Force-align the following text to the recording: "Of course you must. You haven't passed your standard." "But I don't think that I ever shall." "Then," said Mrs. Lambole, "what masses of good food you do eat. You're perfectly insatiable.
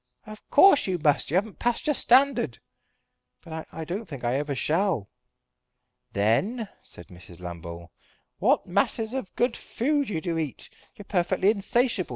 "Of 0.25 0.41
course 0.49 0.87
you 0.87 0.97
must. 0.97 1.29
You 1.29 1.35
haven't 1.35 1.59
passed 1.59 1.85
your 1.85 1.93
standard." 1.93 2.57
"But 3.41 3.67
I 3.71 3.85
don't 3.85 4.07
think 4.07 4.23
that 4.23 4.29
I 4.33 4.37
ever 4.39 4.55
shall." 4.55 5.11
"Then," 6.13 6.67
said 6.81 7.09
Mrs. 7.09 7.39
Lambole, 7.39 7.91
"what 8.39 8.65
masses 8.65 9.13
of 9.13 9.35
good 9.35 9.55
food 9.55 10.09
you 10.09 10.19
do 10.19 10.39
eat. 10.39 10.71
You're 10.95 11.05
perfectly 11.05 11.51
insatiable. 11.51 12.09